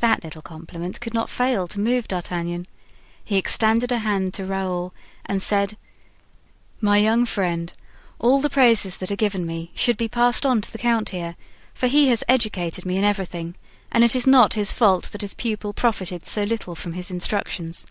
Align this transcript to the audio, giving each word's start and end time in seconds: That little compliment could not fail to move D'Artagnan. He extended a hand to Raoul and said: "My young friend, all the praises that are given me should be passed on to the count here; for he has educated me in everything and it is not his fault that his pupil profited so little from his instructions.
That 0.00 0.24
little 0.24 0.42
compliment 0.42 1.00
could 1.00 1.14
not 1.14 1.30
fail 1.30 1.68
to 1.68 1.78
move 1.78 2.08
D'Artagnan. 2.08 2.66
He 3.24 3.36
extended 3.36 3.92
a 3.92 3.98
hand 3.98 4.34
to 4.34 4.44
Raoul 4.44 4.92
and 5.24 5.40
said: 5.40 5.76
"My 6.80 6.98
young 6.98 7.24
friend, 7.26 7.72
all 8.18 8.40
the 8.40 8.50
praises 8.50 8.96
that 8.96 9.12
are 9.12 9.14
given 9.14 9.46
me 9.46 9.70
should 9.76 9.96
be 9.96 10.08
passed 10.08 10.44
on 10.44 10.62
to 10.62 10.72
the 10.72 10.78
count 10.78 11.10
here; 11.10 11.36
for 11.74 11.86
he 11.86 12.08
has 12.08 12.24
educated 12.26 12.84
me 12.84 12.96
in 12.96 13.04
everything 13.04 13.54
and 13.92 14.02
it 14.02 14.16
is 14.16 14.26
not 14.26 14.54
his 14.54 14.72
fault 14.72 15.12
that 15.12 15.20
his 15.22 15.34
pupil 15.34 15.72
profited 15.72 16.26
so 16.26 16.42
little 16.42 16.74
from 16.74 16.94
his 16.94 17.08
instructions. 17.08 17.86